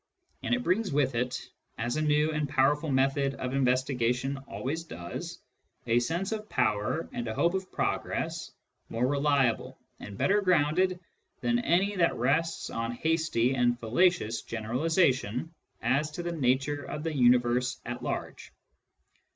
[0.41, 1.39] And it brings with it—
[1.77, 5.37] ^as a new and powerful method of investigation always does—
[5.85, 8.49] a sense of power and a hope of progress
[8.89, 10.99] more reliable and better grounded
[11.41, 15.53] than any that rests on hasty and fallacious generalisation
[15.83, 18.51] as to the nature of the universe at large.